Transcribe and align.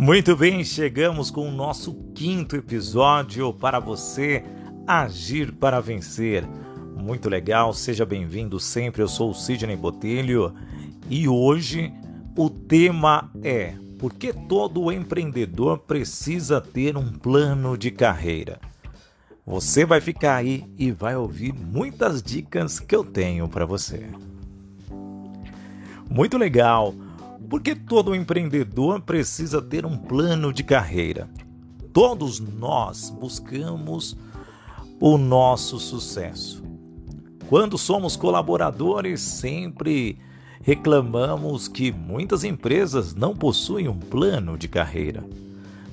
Muito 0.00 0.34
bem, 0.34 0.64
chegamos 0.64 1.30
com 1.30 1.46
o 1.46 1.52
nosso 1.52 1.92
quinto 2.14 2.56
episódio 2.56 3.52
para 3.52 3.78
você 3.78 4.42
agir 4.86 5.52
para 5.52 5.78
vencer. 5.78 6.42
Muito 6.96 7.28
legal, 7.28 7.74
seja 7.74 8.06
bem-vindo 8.06 8.58
sempre. 8.58 9.02
Eu 9.02 9.08
sou 9.08 9.28
o 9.28 9.34
Sidney 9.34 9.76
Botelho 9.76 10.54
e 11.10 11.28
hoje 11.28 11.92
o 12.34 12.48
tema 12.48 13.30
é: 13.44 13.74
por 13.98 14.14
que 14.14 14.32
todo 14.32 14.90
empreendedor 14.90 15.80
precisa 15.80 16.62
ter 16.62 16.96
um 16.96 17.12
plano 17.12 17.76
de 17.76 17.90
carreira? 17.90 18.58
Você 19.44 19.84
vai 19.84 20.00
ficar 20.00 20.36
aí 20.36 20.64
e 20.78 20.90
vai 20.90 21.14
ouvir 21.14 21.52
muitas 21.52 22.22
dicas 22.22 22.80
que 22.80 22.96
eu 22.96 23.04
tenho 23.04 23.46
para 23.46 23.66
você. 23.66 24.08
Muito 26.08 26.38
legal. 26.38 26.94
Porque 27.50 27.74
todo 27.74 28.14
empreendedor 28.14 29.00
precisa 29.00 29.60
ter 29.60 29.84
um 29.84 29.96
plano 29.96 30.52
de 30.52 30.62
carreira. 30.62 31.28
Todos 31.92 32.38
nós 32.38 33.10
buscamos 33.10 34.16
o 35.00 35.18
nosso 35.18 35.80
sucesso. 35.80 36.62
Quando 37.48 37.76
somos 37.76 38.14
colaboradores, 38.14 39.20
sempre 39.20 40.16
reclamamos 40.62 41.66
que 41.66 41.90
muitas 41.90 42.44
empresas 42.44 43.16
não 43.16 43.34
possuem 43.34 43.88
um 43.88 43.98
plano 43.98 44.56
de 44.56 44.68
carreira. 44.68 45.24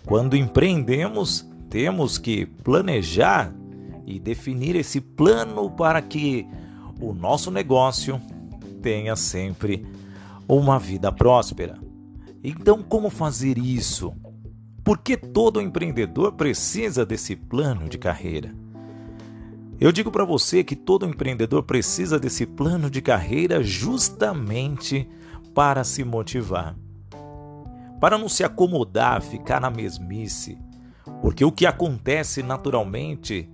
Quando 0.05 0.37
empreendemos, 0.37 1.43
temos 1.71 2.19
que 2.19 2.45
planejar 2.45 3.51
e 4.05 4.19
definir 4.19 4.75
esse 4.75 5.01
plano 5.01 5.71
para 5.71 6.03
que 6.03 6.45
o 7.01 7.13
nosso 7.13 7.49
negócio 7.49 8.21
tenha 8.79 9.15
sempre 9.15 9.96
uma 10.47 10.79
vida 10.79 11.11
próspera. 11.11 11.77
Então, 12.43 12.81
como 12.81 13.09
fazer 13.09 13.57
isso? 13.57 14.13
Por 14.83 14.99
que 14.99 15.17
todo 15.17 15.59
empreendedor 15.59 16.33
precisa 16.33 17.05
desse 17.05 17.35
plano 17.35 17.89
de 17.89 17.97
carreira? 17.97 18.55
Eu 19.79 19.91
digo 19.91 20.09
para 20.09 20.25
você 20.25 20.63
que 20.63 20.75
todo 20.75 21.05
empreendedor 21.05 21.63
precisa 21.63 22.17
desse 22.19 22.45
plano 22.45 22.89
de 22.89 23.01
carreira 23.01 23.61
justamente 23.61 25.07
para 25.53 25.83
se 25.83 26.03
motivar. 26.03 26.75
Para 27.99 28.17
não 28.17 28.29
se 28.29 28.43
acomodar, 28.43 29.21
ficar 29.21 29.59
na 29.59 29.69
mesmice. 29.69 30.57
Porque 31.21 31.43
o 31.43 31.51
que 31.51 31.65
acontece 31.65 32.41
naturalmente 32.41 33.49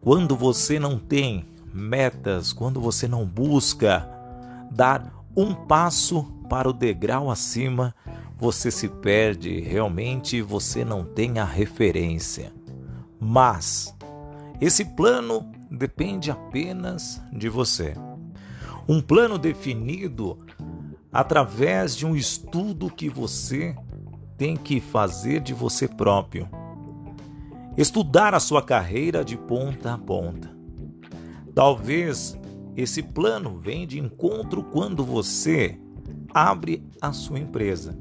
quando 0.00 0.36
você 0.36 0.78
não 0.78 0.98
tem 0.98 1.46
metas, 1.72 2.52
quando 2.52 2.80
você 2.80 3.08
não 3.08 3.24
busca 3.26 4.08
dar 4.70 5.12
um 5.36 5.54
passo 5.54 6.22
para 6.48 6.68
o 6.68 6.72
degrau 6.72 7.30
acima, 7.30 7.94
você 8.38 8.70
se 8.70 8.88
perde, 8.88 9.60
realmente 9.60 10.40
você 10.40 10.84
não 10.84 11.04
tem 11.04 11.38
a 11.38 11.44
referência. 11.44 12.52
Mas 13.20 13.94
esse 14.60 14.84
plano 14.84 15.50
depende 15.70 16.30
apenas 16.30 17.20
de 17.32 17.48
você. 17.48 17.94
Um 18.88 19.00
plano 19.00 19.38
definido 19.38 20.38
através 21.12 21.96
de 21.96 22.06
um 22.06 22.16
estudo 22.16 22.90
que 22.90 23.08
você 23.08 23.76
tem 24.38 24.56
que 24.56 24.80
fazer 24.80 25.40
de 25.40 25.52
você 25.52 25.88
próprio. 25.88 26.48
Estudar 27.76 28.34
a 28.34 28.40
sua 28.40 28.62
carreira 28.62 29.24
de 29.24 29.36
ponta 29.36 29.92
a 29.92 29.98
ponta. 29.98 30.54
Talvez 31.54 32.38
esse 32.76 33.02
plano 33.02 33.58
vem 33.58 33.86
de 33.86 33.98
encontro 33.98 34.62
quando 34.62 35.02
você 35.04 35.78
abre 36.32 36.84
a 37.00 37.12
sua 37.12 37.38
empresa. 37.38 37.96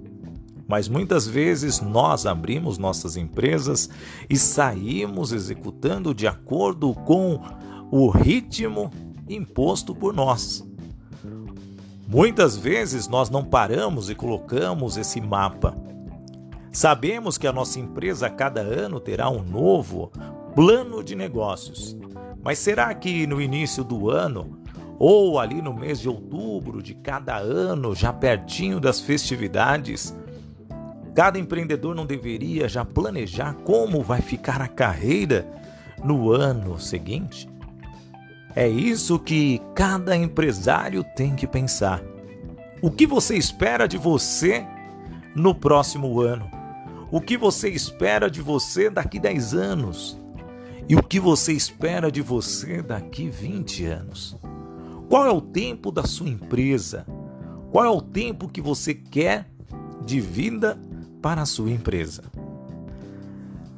Mas 0.68 0.90
muitas 0.90 1.28
vezes 1.28 1.80
nós 1.80 2.26
abrimos 2.26 2.78
nossas 2.78 3.16
empresas 3.16 3.90
e 4.30 4.36
saímos 4.36 5.32
executando 5.32 6.14
de 6.14 6.28
acordo 6.28 6.94
com 6.94 7.40
o 7.92 8.10
ritmo 8.10 8.92
imposto 9.30 9.96
por 9.96 10.14
nós. 10.14 10.68
Muitas 12.08 12.58
vezes 12.58 13.08
nós 13.08 13.30
não 13.30 13.44
paramos 13.44 14.10
e 14.10 14.16
colocamos 14.16 14.98
esse 14.98 15.22
mapa. 15.22 15.76
Sabemos 16.72 17.38
que 17.38 17.48
a 17.48 17.54
nossa 17.54 17.80
empresa 17.80 18.28
a 18.28 18.30
cada 18.30 18.62
ano 18.62 19.00
terá 19.00 19.30
um 19.30 19.44
novo 19.44 20.12
plano 20.54 21.04
de 21.04 21.16
negócios. 21.16 21.96
Mas 22.44 22.60
será 22.60 22.94
que 22.94 23.26
no 23.26 23.42
início 23.42 23.84
do 23.84 24.10
ano 24.10 24.60
ou 24.98 25.40
ali 25.40 25.62
no 25.62 25.74
mês 25.74 26.00
de 26.00 26.10
outubro 26.10 26.82
de 26.82 26.94
cada 26.94 27.38
ano, 27.38 27.94
já 27.94 28.14
pertinho 28.14 28.80
das 28.80 29.02
festividades, 29.02 30.16
cada 31.14 31.38
empreendedor 31.38 31.96
não 31.96 32.06
deveria 32.06 32.68
já 32.68 32.86
planejar 32.86 33.54
como 33.64 34.02
vai 34.02 34.22
ficar 34.22 34.62
a 34.62 34.68
carreira 34.68 35.48
no 36.04 36.32
ano 36.32 36.80
seguinte? 36.80 37.50
É 38.56 38.68
isso 38.70 39.20
que 39.20 39.62
cada 39.74 40.16
empresário 40.16 41.04
tem 41.16 41.36
que 41.36 41.46
pensar. 41.46 42.02
O 42.82 42.90
que 42.90 43.06
você 43.06 43.36
espera 43.36 43.88
de 43.88 43.98
você 43.98 44.66
no 45.36 45.54
próximo 45.54 46.22
ano? 46.22 46.50
O 47.12 47.20
que 47.20 47.38
você 47.38 47.70
espera 47.70 48.30
de 48.30 48.42
você 48.42 48.90
daqui 48.90 49.20
10 49.20 49.54
anos? 49.54 50.20
E 50.88 50.96
o 50.96 51.04
que 51.04 51.20
você 51.20 51.52
espera 51.52 52.12
de 52.12 52.22
você 52.22 52.82
daqui 52.82 53.30
20 53.30 53.86
anos? 53.86 54.38
Qual 55.08 55.26
é 55.26 55.32
o 55.32 55.40
tempo 55.40 55.92
da 55.92 56.04
sua 56.04 56.28
empresa? 56.28 57.06
Qual 57.72 57.86
é 57.86 57.90
o 57.90 58.02
tempo 58.02 58.50
que 58.50 58.60
você 58.60 58.94
quer 58.94 59.48
de 60.04 60.20
vida 60.20 60.80
para 61.22 61.44
a 61.44 61.46
sua 61.46 61.70
empresa? 61.70 62.24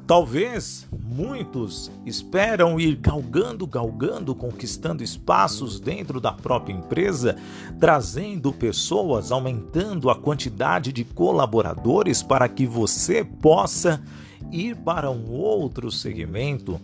Talvez 0.06 0.88
muitos 0.98 1.90
esperam 2.06 2.80
ir 2.80 2.96
galgando, 2.96 3.66
galgando, 3.66 4.34
conquistando 4.34 5.04
espaços 5.04 5.78
dentro 5.78 6.18
da 6.18 6.32
própria 6.32 6.72
empresa, 6.72 7.36
trazendo 7.78 8.50
pessoas, 8.50 9.30
aumentando 9.30 10.08
a 10.08 10.16
quantidade 10.16 10.94
de 10.94 11.04
colaboradores 11.04 12.22
para 12.22 12.48
que 12.48 12.66
você 12.66 13.22
possa 13.22 14.02
ir 14.50 14.76
para 14.76 15.10
um 15.10 15.30
outro 15.30 15.90
segmento, 15.92 16.80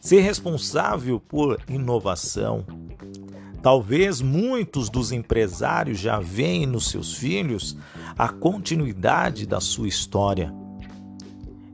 ser 0.00 0.22
responsável 0.22 1.20
por 1.20 1.60
inovação, 1.68 2.64
Talvez 3.64 4.20
muitos 4.20 4.90
dos 4.90 5.10
empresários 5.10 5.98
já 5.98 6.20
veem 6.20 6.66
nos 6.66 6.90
seus 6.90 7.14
filhos 7.14 7.74
a 8.14 8.28
continuidade 8.28 9.46
da 9.46 9.58
sua 9.58 9.88
história. 9.88 10.54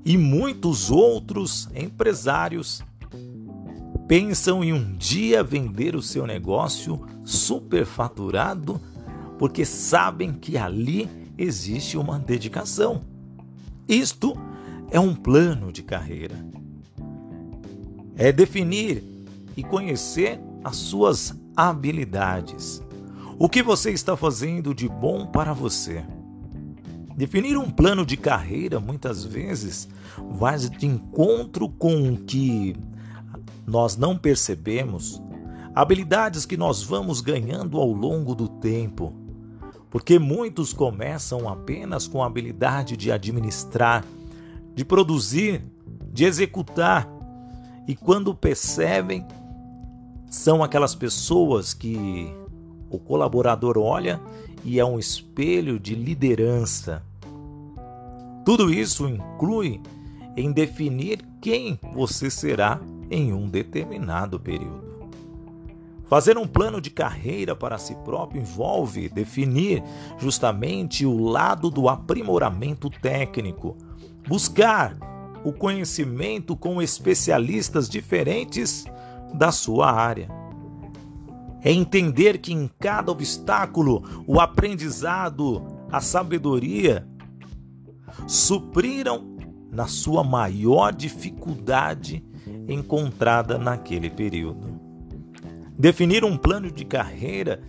E 0.04 0.16
muitos 0.16 0.88
outros 0.88 1.68
empresários 1.74 2.80
pensam 4.06 4.62
em 4.62 4.72
um 4.72 4.96
dia 4.96 5.42
vender 5.42 5.96
o 5.96 6.00
seu 6.00 6.28
negócio 6.28 7.04
superfaturado 7.24 8.80
porque 9.36 9.64
sabem 9.64 10.32
que 10.32 10.56
ali 10.56 11.08
existe 11.36 11.98
uma 11.98 12.20
dedicação. 12.20 13.02
Isto 13.88 14.38
é 14.92 15.00
um 15.00 15.12
plano 15.12 15.72
de 15.72 15.82
carreira. 15.82 16.36
É 18.16 18.30
definir 18.30 19.02
e 19.56 19.64
conhecer 19.64 20.38
as 20.62 20.76
suas 20.76 21.39
habilidades. 21.68 22.82
O 23.38 23.48
que 23.48 23.62
você 23.62 23.90
está 23.90 24.16
fazendo 24.16 24.74
de 24.74 24.88
bom 24.88 25.26
para 25.26 25.52
você? 25.52 26.02
Definir 27.14 27.58
um 27.58 27.70
plano 27.70 28.06
de 28.06 28.16
carreira 28.16 28.80
muitas 28.80 29.24
vezes 29.24 29.88
vai 30.30 30.58
de 30.58 30.86
encontro 30.86 31.68
com 31.68 32.12
o 32.12 32.16
que 32.16 32.74
nós 33.66 33.96
não 33.96 34.16
percebemos, 34.16 35.22
habilidades 35.74 36.46
que 36.46 36.56
nós 36.56 36.82
vamos 36.82 37.20
ganhando 37.20 37.78
ao 37.78 37.92
longo 37.92 38.34
do 38.34 38.48
tempo. 38.48 39.12
Porque 39.90 40.18
muitos 40.18 40.72
começam 40.72 41.46
apenas 41.46 42.06
com 42.06 42.22
a 42.22 42.26
habilidade 42.26 42.96
de 42.96 43.12
administrar, 43.12 44.04
de 44.74 44.84
produzir, 44.84 45.62
de 46.10 46.24
executar, 46.24 47.06
e 47.86 47.94
quando 47.94 48.34
percebem, 48.34 49.26
são 50.30 50.62
aquelas 50.62 50.94
pessoas 50.94 51.74
que 51.74 52.32
o 52.88 53.00
colaborador 53.00 53.76
olha 53.76 54.20
e 54.64 54.78
é 54.78 54.84
um 54.84 54.96
espelho 54.96 55.78
de 55.78 55.96
liderança. 55.96 57.02
Tudo 58.44 58.72
isso 58.72 59.08
inclui 59.08 59.80
em 60.36 60.52
definir 60.52 61.20
quem 61.42 61.78
você 61.92 62.30
será 62.30 62.80
em 63.10 63.32
um 63.32 63.48
determinado 63.48 64.38
período. 64.38 64.88
Fazer 66.08 66.38
um 66.38 66.46
plano 66.46 66.80
de 66.80 66.90
carreira 66.90 67.54
para 67.54 67.78
si 67.78 67.94
próprio 67.96 68.40
envolve 68.40 69.08
definir 69.08 69.82
justamente 70.16 71.04
o 71.04 71.24
lado 71.24 71.70
do 71.70 71.88
aprimoramento 71.88 72.88
técnico, 72.88 73.76
buscar 74.28 74.96
o 75.44 75.52
conhecimento 75.52 76.56
com 76.56 76.80
especialistas 76.80 77.88
diferentes 77.88 78.84
da 79.34 79.52
sua 79.52 79.90
área. 79.90 80.28
É 81.62 81.72
entender 81.72 82.38
que 82.38 82.52
em 82.52 82.70
cada 82.78 83.12
obstáculo, 83.12 84.02
o 84.26 84.40
aprendizado, 84.40 85.62
a 85.92 86.00
sabedoria, 86.00 87.06
supriram 88.26 89.36
na 89.70 89.86
sua 89.86 90.24
maior 90.24 90.92
dificuldade 90.92 92.24
encontrada 92.68 93.58
naquele 93.58 94.08
período. 94.08 94.80
Definir 95.78 96.24
um 96.24 96.36
plano 96.36 96.70
de 96.70 96.84
carreira 96.84 97.62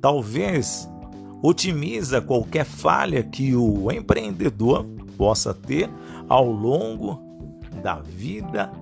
talvez 0.00 0.88
otimiza 1.42 2.20
qualquer 2.20 2.64
falha 2.64 3.22
que 3.22 3.54
o 3.54 3.90
empreendedor 3.90 4.84
possa 5.16 5.52
ter 5.52 5.90
ao 6.28 6.50
longo 6.50 7.20
da 7.82 7.96
vida 7.96 8.72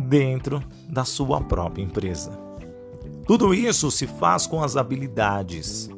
dentro 0.00 0.62
da 0.88 1.04
sua 1.04 1.40
própria 1.40 1.82
empresa. 1.82 2.32
Tudo 3.26 3.54
isso 3.54 3.90
se 3.90 4.06
faz 4.06 4.46
com 4.46 4.62
as 4.62 4.76
habilidades. 4.76 5.88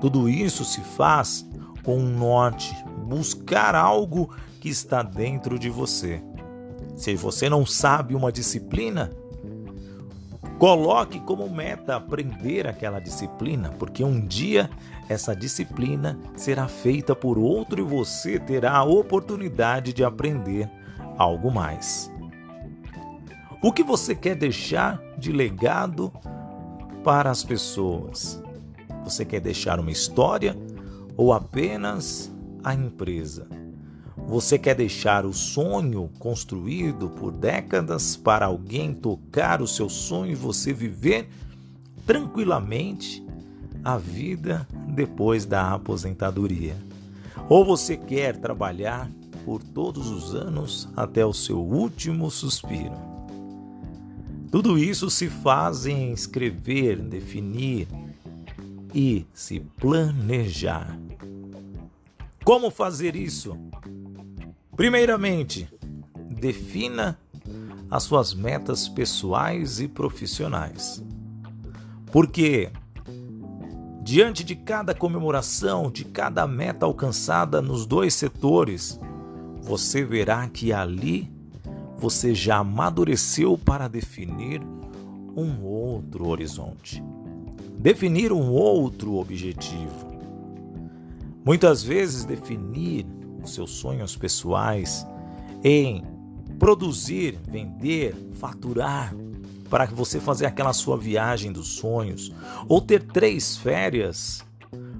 Tudo 0.00 0.28
isso 0.28 0.64
se 0.64 0.80
faz 0.80 1.48
com 1.82 1.96
um 1.96 2.16
norte, 2.16 2.74
buscar 3.06 3.74
algo 3.74 4.34
que 4.60 4.68
está 4.68 5.02
dentro 5.02 5.58
de 5.58 5.70
você. 5.70 6.22
Se 6.94 7.14
você 7.14 7.48
não 7.48 7.64
sabe 7.64 8.14
uma 8.14 8.30
disciplina, 8.30 9.10
coloque 10.58 11.18
como 11.20 11.48
meta 11.48 11.96
aprender 11.96 12.66
aquela 12.66 13.00
disciplina, 13.00 13.70
porque 13.78 14.04
um 14.04 14.20
dia 14.20 14.68
essa 15.08 15.34
disciplina 15.34 16.18
será 16.36 16.68
feita 16.68 17.16
por 17.16 17.38
outro 17.38 17.80
e 17.80 17.84
você 17.84 18.38
terá 18.38 18.76
a 18.76 18.84
oportunidade 18.84 19.92
de 19.92 20.04
aprender 20.04 20.70
algo 21.18 21.50
mais. 21.50 22.12
O 23.64 23.70
que 23.70 23.84
você 23.84 24.12
quer 24.12 24.34
deixar 24.34 25.00
de 25.16 25.30
legado 25.30 26.12
para 27.04 27.30
as 27.30 27.44
pessoas? 27.44 28.42
Você 29.04 29.24
quer 29.24 29.40
deixar 29.40 29.78
uma 29.78 29.92
história 29.92 30.56
ou 31.16 31.32
apenas 31.32 32.34
a 32.64 32.74
empresa? 32.74 33.46
Você 34.26 34.58
quer 34.58 34.74
deixar 34.74 35.24
o 35.24 35.32
sonho 35.32 36.10
construído 36.18 37.08
por 37.10 37.30
décadas 37.30 38.16
para 38.16 38.46
alguém 38.46 38.92
tocar 38.92 39.62
o 39.62 39.68
seu 39.68 39.88
sonho 39.88 40.32
e 40.32 40.34
você 40.34 40.72
viver 40.72 41.28
tranquilamente 42.04 43.24
a 43.84 43.96
vida 43.96 44.66
depois 44.88 45.46
da 45.46 45.72
aposentadoria? 45.72 46.76
Ou 47.48 47.64
você 47.64 47.96
quer 47.96 48.36
trabalhar 48.38 49.08
por 49.44 49.62
todos 49.62 50.10
os 50.10 50.34
anos 50.34 50.88
até 50.96 51.24
o 51.24 51.32
seu 51.32 51.60
último 51.60 52.28
suspiro? 52.28 53.11
Tudo 54.52 54.76
isso 54.76 55.08
se 55.08 55.30
faz 55.30 55.86
em 55.86 56.12
escrever, 56.12 56.98
definir 56.98 57.88
e 58.94 59.24
se 59.32 59.58
planejar. 59.58 61.00
Como 62.44 62.70
fazer 62.70 63.16
isso? 63.16 63.56
Primeiramente, 64.76 65.72
defina 66.28 67.18
as 67.90 68.02
suas 68.02 68.34
metas 68.34 68.90
pessoais 68.90 69.80
e 69.80 69.88
profissionais. 69.88 71.02
Porque 72.12 72.70
diante 74.02 74.44
de 74.44 74.54
cada 74.54 74.94
comemoração, 74.94 75.90
de 75.90 76.04
cada 76.04 76.46
meta 76.46 76.84
alcançada 76.84 77.62
nos 77.62 77.86
dois 77.86 78.12
setores, 78.12 79.00
você 79.62 80.04
verá 80.04 80.46
que 80.46 80.74
ali 80.74 81.32
você 82.02 82.34
já 82.34 82.56
amadureceu 82.56 83.56
para 83.56 83.86
definir 83.86 84.60
um 85.36 85.62
outro 85.62 86.26
horizonte, 86.26 87.00
definir 87.78 88.32
um 88.32 88.50
outro 88.50 89.18
objetivo. 89.18 90.10
Muitas 91.44 91.80
vezes, 91.80 92.24
definir 92.24 93.06
os 93.40 93.54
seus 93.54 93.70
sonhos 93.70 94.16
pessoais, 94.16 95.06
em 95.62 96.02
produzir, 96.58 97.38
vender, 97.48 98.16
faturar, 98.32 99.14
para 99.70 99.86
você 99.86 100.18
fazer 100.18 100.46
aquela 100.46 100.72
sua 100.72 100.98
viagem 100.98 101.52
dos 101.52 101.68
sonhos, 101.68 102.32
ou 102.68 102.80
ter 102.80 103.04
três 103.04 103.56
férias 103.56 104.44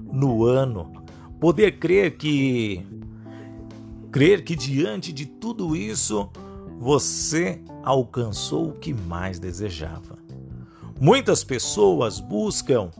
no 0.09 0.45
ano, 0.45 1.03
poder 1.37 1.79
crer 1.79 2.15
que 2.15 2.81
crer 4.09 4.45
que 4.45 4.55
diante 4.55 5.11
de 5.11 5.25
tudo 5.25 5.75
isso 5.75 6.29
você 6.83 7.61
alcançou 7.81 8.67
o 8.67 8.73
que 8.73 8.93
mais 8.93 9.39
desejava. 9.39 10.17
Muitas 10.99 11.41
pessoas 11.41 12.19
buscam 12.19 12.91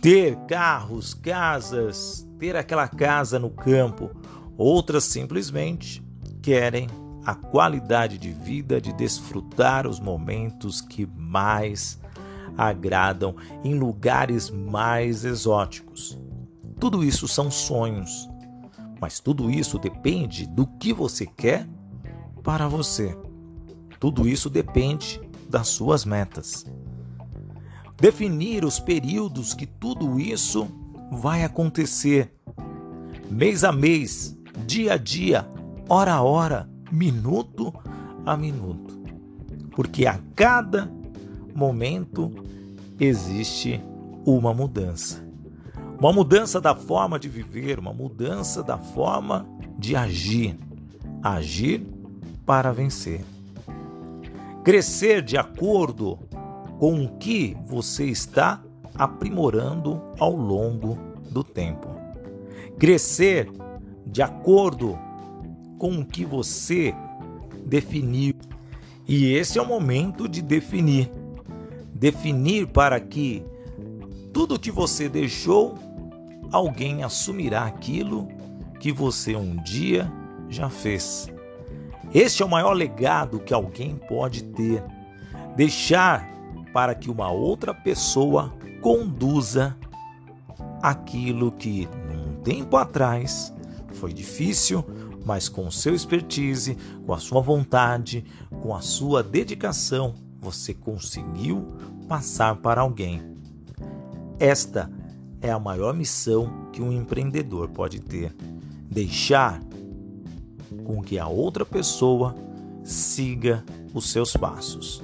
ter 0.00 0.34
carros, 0.48 1.14
casas, 1.14 2.28
ter 2.40 2.56
aquela 2.56 2.88
casa 2.88 3.38
no 3.38 3.50
campo. 3.50 4.10
Outras 4.58 5.04
simplesmente 5.04 6.02
querem 6.42 6.88
a 7.24 7.36
qualidade 7.36 8.18
de 8.18 8.32
vida 8.32 8.80
de 8.80 8.92
desfrutar 8.92 9.86
os 9.86 10.00
momentos 10.00 10.80
que 10.80 11.06
mais 11.06 12.00
agradam 12.58 13.36
em 13.62 13.78
lugares 13.78 14.50
mais 14.50 15.24
exóticos. 15.24 16.18
Tudo 16.80 17.04
isso 17.04 17.28
são 17.28 17.48
sonhos, 17.48 18.28
mas 19.00 19.20
tudo 19.20 19.50
isso 19.50 19.78
depende 19.78 20.46
do 20.46 20.66
que 20.66 20.92
você 20.92 21.26
quer 21.26 21.68
para 22.42 22.68
você. 22.68 23.16
Tudo 23.98 24.28
isso 24.28 24.50
depende 24.50 25.20
das 25.48 25.68
suas 25.68 26.04
metas. 26.04 26.66
Definir 27.96 28.64
os 28.64 28.78
períodos 28.78 29.54
que 29.54 29.66
tudo 29.66 30.18
isso 30.18 30.68
vai 31.10 31.44
acontecer 31.44 32.34
mês 33.30 33.64
a 33.64 33.72
mês, 33.72 34.36
dia 34.66 34.94
a 34.94 34.96
dia, 34.96 35.48
hora 35.88 36.12
a 36.12 36.22
hora, 36.22 36.68
minuto 36.90 37.72
a 38.26 38.36
minuto. 38.36 38.94
Porque 39.70 40.06
a 40.06 40.18
cada 40.34 40.90
momento 41.54 42.30
existe 42.98 43.80
uma 44.24 44.52
mudança. 44.52 45.23
Uma 46.04 46.12
mudança 46.12 46.60
da 46.60 46.74
forma 46.74 47.18
de 47.18 47.30
viver, 47.30 47.78
uma 47.78 47.94
mudança 47.94 48.62
da 48.62 48.76
forma 48.76 49.48
de 49.78 49.96
agir. 49.96 50.54
Agir 51.22 51.82
para 52.44 52.74
vencer. 52.74 53.24
Crescer 54.62 55.22
de 55.22 55.38
acordo 55.38 56.18
com 56.78 57.06
o 57.06 57.16
que 57.16 57.56
você 57.66 58.04
está 58.04 58.62
aprimorando 58.94 59.98
ao 60.18 60.36
longo 60.36 60.98
do 61.30 61.42
tempo. 61.42 61.88
Crescer 62.78 63.50
de 64.06 64.20
acordo 64.20 64.98
com 65.78 66.00
o 66.00 66.04
que 66.04 66.26
você 66.26 66.94
definiu. 67.64 68.34
E 69.08 69.32
esse 69.32 69.58
é 69.58 69.62
o 69.62 69.66
momento 69.66 70.28
de 70.28 70.42
definir. 70.42 71.10
Definir 71.94 72.66
para 72.66 73.00
que 73.00 73.42
tudo 74.34 74.60
que 74.60 74.70
você 74.70 75.08
deixou, 75.08 75.78
alguém 76.50 77.02
assumirá 77.02 77.64
aquilo 77.64 78.28
que 78.80 78.92
você 78.92 79.34
um 79.34 79.56
dia 79.62 80.10
já 80.48 80.68
fez. 80.68 81.32
Este 82.12 82.42
é 82.42 82.46
o 82.46 82.50
maior 82.50 82.72
legado 82.72 83.40
que 83.40 83.52
alguém 83.52 83.96
pode 83.96 84.44
ter. 84.44 84.84
Deixar 85.56 86.28
para 86.72 86.94
que 86.94 87.10
uma 87.10 87.30
outra 87.30 87.72
pessoa 87.72 88.52
conduza 88.80 89.76
aquilo 90.82 91.50
que 91.52 91.88
num 92.12 92.36
tempo 92.42 92.76
atrás 92.76 93.52
foi 93.94 94.12
difícil, 94.12 94.84
mas 95.24 95.48
com 95.48 95.70
seu 95.70 95.94
expertise, 95.94 96.76
com 97.06 97.14
a 97.14 97.18
sua 97.18 97.40
vontade, 97.40 98.24
com 98.60 98.74
a 98.74 98.80
sua 98.80 99.22
dedicação, 99.22 100.14
você 100.38 100.74
conseguiu 100.74 101.66
passar 102.06 102.56
para 102.56 102.82
alguém. 102.82 103.22
Esta 104.38 104.90
é 105.44 105.50
a 105.50 105.58
maior 105.58 105.92
missão 105.92 106.70
que 106.72 106.80
um 106.80 106.90
empreendedor 106.90 107.68
pode 107.68 108.00
ter: 108.00 108.34
deixar 108.90 109.62
com 110.84 111.02
que 111.02 111.18
a 111.18 111.28
outra 111.28 111.66
pessoa 111.66 112.34
siga 112.82 113.62
os 113.92 114.10
seus 114.10 114.34
passos. 114.34 115.02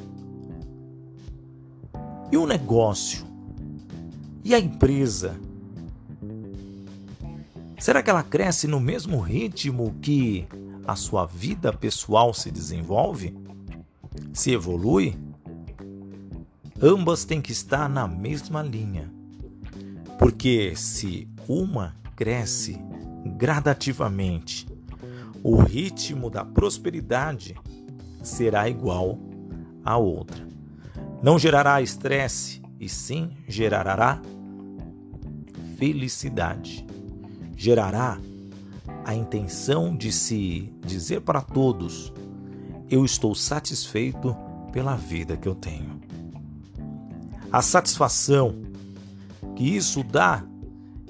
E 2.32 2.38
o 2.38 2.46
negócio? 2.46 3.26
E 4.42 4.54
a 4.54 4.58
empresa? 4.58 5.38
Será 7.78 8.02
que 8.02 8.08
ela 8.08 8.22
cresce 8.22 8.66
no 8.66 8.80
mesmo 8.80 9.20
ritmo 9.20 9.94
que 10.00 10.46
a 10.86 10.96
sua 10.96 11.26
vida 11.26 11.70
pessoal 11.70 12.32
se 12.32 12.50
desenvolve? 12.50 13.36
Se 14.32 14.52
evolui? 14.52 15.18
Ambas 16.80 17.26
têm 17.26 17.42
que 17.42 17.52
estar 17.52 17.90
na 17.90 18.08
mesma 18.08 18.62
linha. 18.62 19.19
Porque 20.20 20.74
se 20.76 21.26
uma 21.48 21.96
cresce 22.14 22.78
gradativamente, 23.38 24.66
o 25.42 25.56
ritmo 25.56 26.28
da 26.28 26.44
prosperidade 26.44 27.56
será 28.22 28.68
igual 28.68 29.18
à 29.82 29.96
outra. 29.96 30.46
Não 31.22 31.38
gerará 31.38 31.80
estresse, 31.80 32.60
e 32.78 32.86
sim 32.86 33.30
gerará 33.48 34.20
felicidade. 35.78 36.86
gerará 37.56 38.18
a 39.06 39.14
intenção 39.14 39.96
de 39.96 40.12
se 40.12 40.70
dizer 40.84 41.22
para 41.22 41.40
todos: 41.40 42.12
eu 42.90 43.06
estou 43.06 43.34
satisfeito 43.34 44.36
pela 44.70 44.96
vida 44.96 45.34
que 45.34 45.48
eu 45.48 45.54
tenho. 45.54 45.98
A 47.50 47.62
satisfação 47.62 48.69
que 49.60 49.76
isso 49.76 50.02
dá 50.02 50.42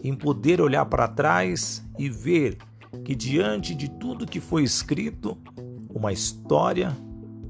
em 0.02 0.12
poder 0.12 0.60
olhar 0.60 0.84
para 0.86 1.06
trás 1.06 1.88
e 1.96 2.10
ver 2.10 2.58
que 3.04 3.14
diante 3.14 3.76
de 3.76 3.88
tudo 3.88 4.26
que 4.26 4.40
foi 4.40 4.64
escrito, 4.64 5.38
uma 5.88 6.12
história 6.12 6.90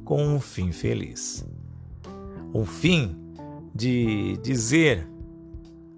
com 0.05 0.23
um 0.23 0.39
fim 0.39 0.73
feliz. 0.73 1.43
Um 2.53 2.67
fim 2.67 3.17
de 3.75 4.37
dizer 4.43 5.09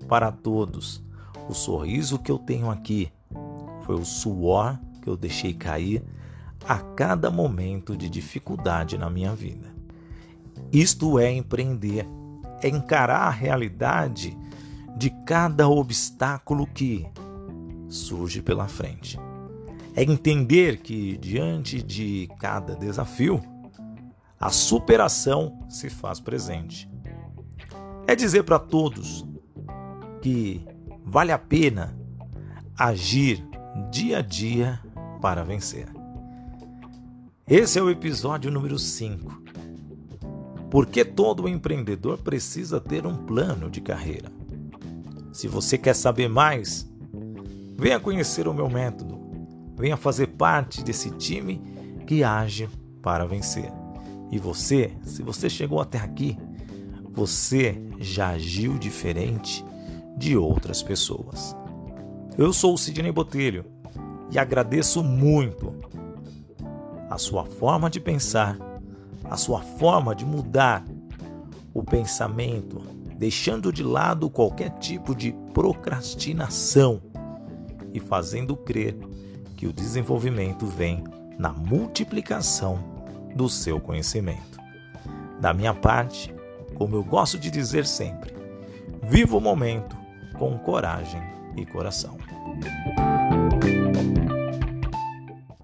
para 0.06 0.30
todos: 0.30 1.02
o 1.48 1.52
sorriso 1.52 2.16
que 2.16 2.30
eu 2.30 2.38
tenho 2.38 2.70
aqui 2.70 3.12
foi 3.84 3.96
o 3.96 4.04
suor 4.04 4.78
que 5.02 5.10
eu 5.10 5.16
deixei 5.16 5.52
cair 5.52 6.04
a 6.64 6.78
cada 6.78 7.28
momento 7.28 7.96
de 7.96 8.08
dificuldade 8.08 8.96
na 8.96 9.10
minha 9.10 9.34
vida. 9.34 9.66
Isto 10.72 11.18
é 11.18 11.28
empreender, 11.28 12.06
é 12.62 12.68
encarar 12.68 13.22
a 13.22 13.30
realidade 13.30 14.38
de 14.96 15.10
cada 15.24 15.68
obstáculo 15.68 16.66
que 16.66 17.06
surge 17.88 18.42
pela 18.42 18.68
frente. 18.68 19.18
É 19.94 20.02
entender 20.02 20.78
que 20.78 21.16
diante 21.18 21.82
de 21.82 22.28
cada 22.38 22.74
desafio, 22.74 23.42
a 24.40 24.50
superação 24.50 25.64
se 25.68 25.90
faz 25.90 26.18
presente. 26.18 26.90
É 28.06 28.16
dizer 28.16 28.42
para 28.42 28.58
todos 28.58 29.24
que 30.20 30.66
vale 31.04 31.30
a 31.30 31.38
pena 31.38 31.96
agir 32.78 33.46
dia 33.90 34.18
a 34.18 34.22
dia 34.22 34.80
para 35.20 35.44
vencer. 35.44 35.86
Esse 37.46 37.78
é 37.78 37.82
o 37.82 37.90
episódio 37.90 38.50
número 38.50 38.78
5. 38.78 39.42
Porque 40.70 41.04
todo 41.04 41.48
empreendedor 41.48 42.18
precisa 42.18 42.80
ter 42.80 43.06
um 43.06 43.14
plano 43.14 43.70
de 43.70 43.80
carreira. 43.80 44.32
Se 45.32 45.48
você 45.48 45.78
quer 45.78 45.94
saber 45.94 46.28
mais, 46.28 46.86
venha 47.78 47.98
conhecer 47.98 48.46
o 48.46 48.52
meu 48.52 48.68
método. 48.68 49.18
Venha 49.74 49.96
fazer 49.96 50.28
parte 50.28 50.84
desse 50.84 51.10
time 51.12 51.60
que 52.06 52.22
age 52.22 52.68
para 53.00 53.26
vencer. 53.26 53.72
E 54.30 54.38
você, 54.38 54.92
se 55.02 55.22
você 55.22 55.48
chegou 55.48 55.80
até 55.80 55.98
aqui, 55.98 56.36
você 57.10 57.82
já 57.98 58.30
agiu 58.30 58.78
diferente 58.78 59.64
de 60.16 60.36
outras 60.36 60.82
pessoas. 60.82 61.56
Eu 62.36 62.52
sou 62.52 62.74
o 62.74 62.78
Sidney 62.78 63.10
Botelho 63.10 63.64
e 64.30 64.38
agradeço 64.38 65.02
muito 65.02 65.74
a 67.10 67.18
sua 67.18 67.44
forma 67.44 67.90
de 67.90 68.00
pensar, 68.00 68.58
a 69.24 69.36
sua 69.36 69.60
forma 69.60 70.14
de 70.14 70.24
mudar 70.24 70.84
o 71.74 71.82
pensamento, 71.82 72.80
deixando 73.22 73.72
de 73.72 73.84
lado 73.84 74.28
qualquer 74.28 74.70
tipo 74.80 75.14
de 75.14 75.30
procrastinação 75.54 77.00
e 77.94 78.00
fazendo 78.00 78.56
crer 78.56 78.98
que 79.56 79.64
o 79.64 79.72
desenvolvimento 79.72 80.66
vem 80.66 81.04
na 81.38 81.52
multiplicação 81.52 82.82
do 83.36 83.48
seu 83.48 83.78
conhecimento. 83.78 84.58
Da 85.40 85.54
minha 85.54 85.72
parte, 85.72 86.34
como 86.74 86.96
eu 86.96 87.04
gosto 87.04 87.38
de 87.38 87.48
dizer 87.48 87.86
sempre, 87.86 88.34
viva 89.04 89.36
o 89.36 89.40
momento 89.40 89.96
com 90.36 90.58
coragem 90.58 91.22
e 91.56 91.64
coração. 91.64 92.18